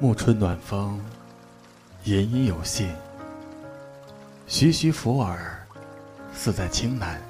[0.00, 1.00] 暮春暖风，
[2.02, 2.92] 隐隐有信，
[4.48, 5.64] 徐徐拂耳，
[6.34, 7.22] 似在青南。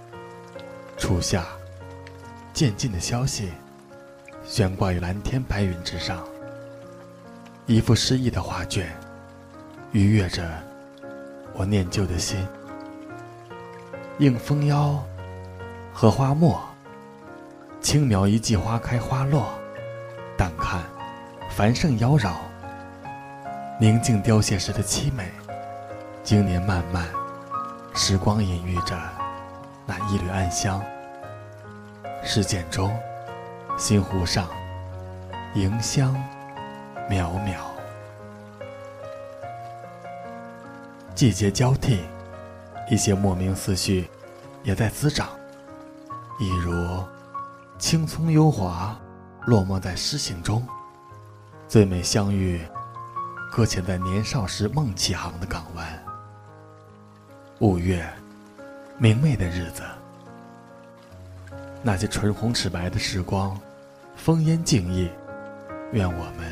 [0.96, 1.44] 初夏，
[2.54, 3.52] 渐近的消息，
[4.46, 6.26] 悬挂于蓝天白云之上。
[7.66, 8.90] 一幅诗意的画卷，
[9.92, 10.50] 愉悦着
[11.52, 12.46] 我念旧的心。
[14.18, 15.04] 应风腰，
[15.92, 16.58] 荷花没，
[17.82, 19.52] 轻描一季花开花落。
[20.34, 20.82] 但看
[21.50, 22.32] 繁盛妖娆。
[23.80, 25.28] 宁静凋谢时的凄美，
[26.22, 27.08] 经年漫漫，
[27.92, 28.96] 时光隐喻着
[29.84, 30.80] 那一缕暗香。
[32.22, 32.96] 诗简中，
[33.76, 34.46] 心湖上，
[35.54, 36.14] 迎香
[37.10, 37.56] 渺渺。
[41.16, 42.04] 季节交替，
[42.88, 44.08] 一些莫名思绪
[44.62, 45.30] 也在滋长，
[46.38, 46.72] 一如
[47.76, 48.96] 青葱幽华，
[49.46, 50.64] 落寞在诗行中，
[51.66, 52.60] 最美相遇。
[53.56, 55.86] 搁浅在年少时梦起航的港湾。
[57.60, 58.04] 五月，
[58.98, 59.84] 明媚的日子，
[61.80, 63.56] 那些唇红齿白的时光，
[64.16, 65.08] 风烟静逸。
[65.92, 66.50] 愿我们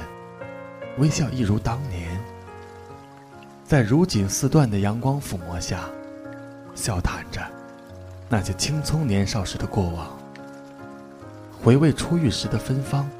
[0.99, 2.17] 微笑一如当年，
[3.65, 5.81] 在如锦似缎的阳光抚摸下，
[6.73, 7.43] 笑谈着
[8.29, 10.17] 那些青葱年少时的过往，
[11.61, 13.11] 回味初遇时的芬芳，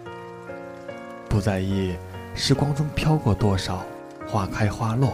[1.29, 1.97] 不在意。
[2.35, 3.85] 时光中飘过多少
[4.27, 5.13] 花开花落，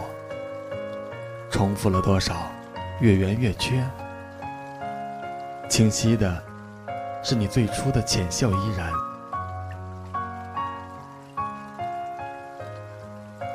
[1.51, 2.49] 重复了多少
[3.01, 3.85] 月圆月缺。
[5.69, 6.41] 清晰的，
[7.21, 8.91] 是你最初的浅笑依然。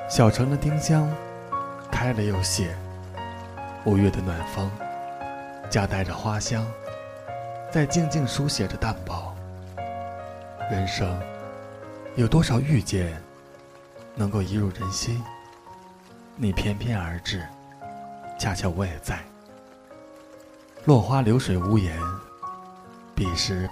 [0.08, 1.10] 小城的丁香
[1.90, 2.76] 开了又谢，
[3.84, 4.70] 五月的暖风
[5.68, 6.64] 夹带着花香，
[7.72, 9.34] 在静静书写着淡薄。
[10.70, 11.18] 人生
[12.14, 13.20] 有多少遇见？
[14.14, 15.22] 能够移入人心，
[16.36, 17.46] 你翩翩而至，
[18.38, 19.18] 恰巧我也在。
[20.84, 21.98] 落花流水无言，
[23.14, 23.68] 彼时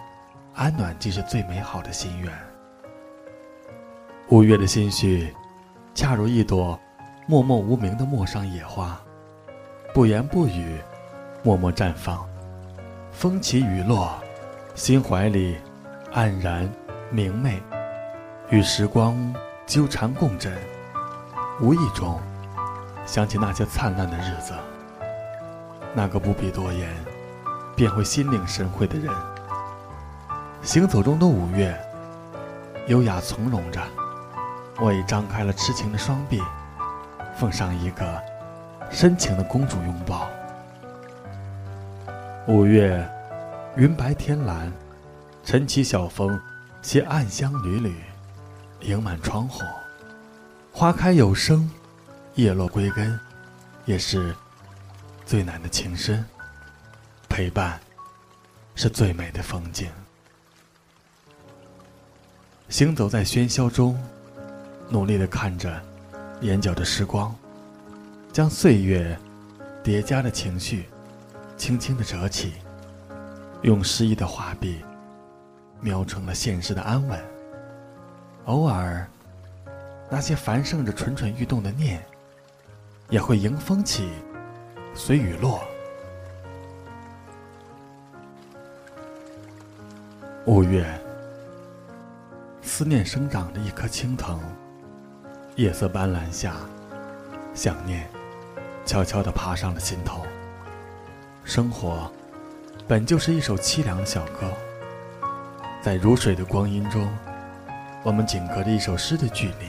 [0.54, 2.32] 安暖即是最美好的心愿。
[4.28, 5.34] 五月的心绪，
[5.94, 6.78] 恰如一朵
[7.26, 9.00] 默默无名的陌上野花，
[9.92, 10.80] 不言不语，
[11.42, 12.26] 默默绽放。
[13.12, 14.18] 风起雨落，
[14.74, 15.58] 心怀里
[16.12, 16.66] 黯然
[17.10, 17.62] 明媚，
[18.48, 19.34] 与时光。
[19.66, 20.52] 纠缠共枕，
[21.60, 22.20] 无意中
[23.06, 24.52] 想起那些灿烂的日子。
[25.94, 26.88] 那个不必多言，
[27.76, 29.12] 便会心领神会的人。
[30.62, 31.78] 行走中的五月，
[32.86, 33.80] 优雅从容着。
[34.80, 36.42] 我已张开了痴情的双臂，
[37.36, 38.22] 奉上一个
[38.90, 40.28] 深情的公主拥抱。
[42.46, 43.06] 五月，
[43.76, 44.72] 云白天蓝，
[45.44, 46.40] 晨起小风，
[46.80, 47.94] 携暗香缕缕。
[48.82, 49.62] 盈满窗户，
[50.72, 51.70] 花开有声，
[52.34, 53.18] 叶落归根，
[53.84, 54.34] 也是
[55.24, 56.24] 最难的情深。
[57.28, 57.80] 陪伴
[58.74, 59.90] 是最美的风景。
[62.68, 63.98] 行走在喧嚣中，
[64.88, 65.80] 努力的看着
[66.42, 67.34] 眼角的时光，
[68.32, 69.18] 将岁月
[69.82, 70.86] 叠加的情绪
[71.56, 72.52] 轻轻的折起，
[73.62, 74.84] 用诗意的画笔
[75.80, 77.18] 描成了现实的安稳。
[78.46, 79.06] 偶尔，
[80.10, 82.04] 那些繁盛着蠢蠢欲动的念，
[83.08, 84.10] 也会迎风起，
[84.94, 85.62] 随雨落。
[90.44, 90.84] 五月，
[92.62, 94.40] 思念生长的一棵青藤，
[95.54, 96.56] 夜色斑斓下，
[97.54, 98.10] 想念
[98.84, 100.26] 悄悄地爬上了心头。
[101.44, 102.10] 生活
[102.88, 104.50] 本就是一首凄凉的小歌，
[105.80, 107.08] 在如水的光阴中。
[108.04, 109.68] 我们仅隔着一首诗的距离，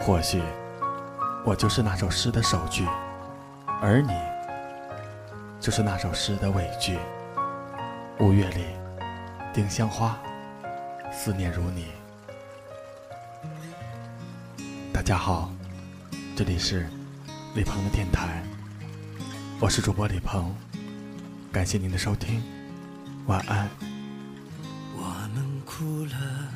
[0.00, 0.42] 或许
[1.44, 2.84] 我就是那首诗的首句，
[3.80, 4.12] 而你
[5.60, 6.98] 就是那首诗的尾句。
[8.18, 8.64] 五月里，
[9.54, 10.18] 丁香花，
[11.12, 11.86] 思念如你。
[14.92, 15.52] 大家好，
[16.34, 16.88] 这里是
[17.54, 18.42] 李鹏的电台，
[19.60, 20.52] 我是主播李鹏，
[21.52, 22.42] 感谢您的收听，
[23.26, 23.68] 晚安。
[24.96, 26.55] 我们哭了。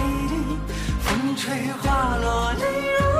[1.41, 1.51] 吹
[1.81, 2.65] 花落泪
[2.99, 3.10] 如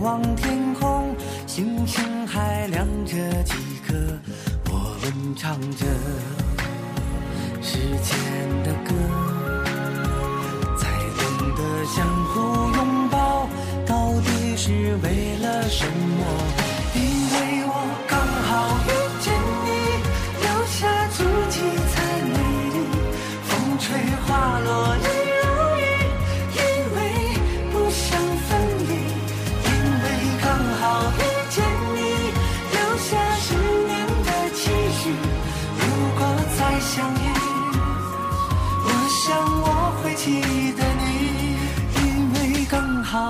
[0.00, 1.14] 望天空，
[1.46, 3.52] 星星还亮着几
[3.86, 3.94] 颗，
[4.70, 5.84] 我们唱着
[7.60, 8.16] 时间
[8.64, 8.94] 的歌，
[10.78, 10.88] 才
[11.18, 12.40] 懂得相互
[12.76, 13.46] 拥抱，
[13.86, 16.24] 到底是为了什么？
[16.94, 17.00] 因
[17.32, 17.74] 为我
[18.08, 18.18] 刚
[18.48, 18.50] 好